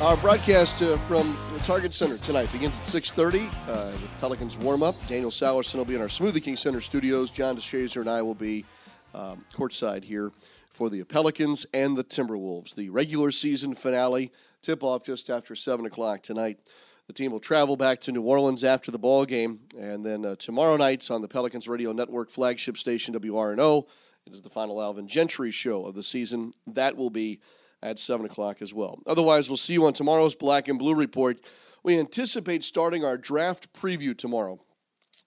[0.00, 4.94] Our broadcast uh, from the Target Center tonight begins at 6.30 uh, with Pelicans warm-up.
[5.08, 7.28] Daniel Sallerson will be in our Smoothie King Center studios.
[7.30, 8.64] John DeShazier and I will be
[9.12, 10.30] um, courtside here
[10.70, 12.76] for the Pelicans and the Timberwolves.
[12.76, 14.30] The regular season finale
[14.62, 16.60] tip-off just after 7 o'clock tonight.
[17.08, 20.36] The team will travel back to New Orleans after the ball game, and then uh,
[20.36, 23.86] tomorrow night's on the Pelicans Radio Network flagship station WRNO.
[24.26, 26.52] It is the final Alvin Gentry show of the season.
[26.66, 27.40] That will be
[27.82, 29.00] at seven o'clock as well.
[29.06, 31.38] Otherwise, we'll see you on tomorrow's Black and Blue Report.
[31.82, 34.60] We anticipate starting our draft preview tomorrow.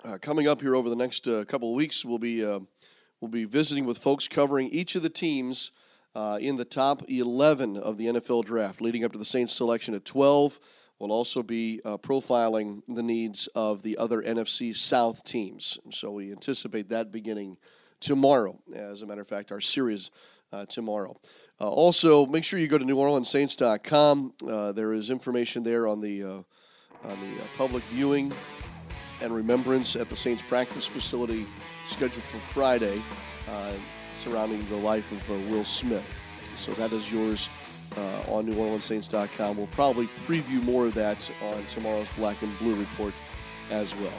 [0.06, 2.60] Uh, coming up here over the next uh, couple of weeks, we'll be uh,
[3.22, 5.72] we'll be visiting with folks covering each of the teams
[6.14, 9.96] uh, in the top 11 of the NFL draft, leading up to the Saints selection
[9.96, 10.60] at 12.
[11.02, 15.80] We'll also be uh, profiling the needs of the other NFC South teams.
[15.90, 17.58] So we anticipate that beginning
[18.00, 18.60] tomorrow.
[18.72, 20.12] As a matter of fact, our series
[20.54, 21.20] uh, tomorrow.
[21.60, 24.34] Uh, also, make sure you go to NewOrleansSaints.com.
[24.48, 26.28] Uh, there is information there on the uh,
[27.04, 28.32] on the uh, public viewing
[29.24, 31.48] and remembrance at the Saints practice facility
[31.88, 33.02] scheduled for Friday,
[34.18, 36.08] surrounding the life of Will Smith.
[36.58, 37.50] So that is yours
[37.98, 39.58] uh, on NewOrleansSaints.com.
[39.58, 43.14] We'll probably preview more of that on tomorrow's Black and Blue Report
[43.70, 44.14] as well.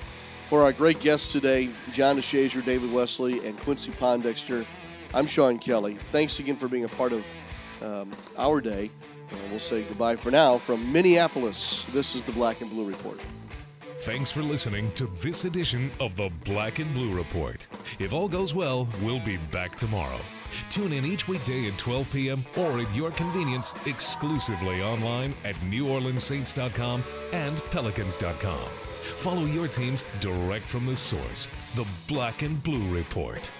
[0.49, 4.67] For our great guests today, John DeShazier, David Wesley, and Quincy Pondexter,
[5.15, 5.95] I'm Sean Kelly.
[6.11, 7.25] Thanks again for being a part of
[7.83, 8.91] um, our day.
[9.31, 11.85] And we'll say goodbye for now from Minneapolis.
[11.87, 13.19] This is the Black and Blue Report.
[14.01, 17.67] Thanks for listening to this edition of the Black and Blue Report.
[17.99, 20.19] If all goes well, we'll be back tomorrow.
[20.71, 22.45] Tune in each weekday at 12 p.m.
[22.57, 28.69] or at your convenience exclusively online at NewOrleansSaints.com and Pelicans.com.
[29.23, 33.51] Follow your teams direct from the source, the Black and Blue Report.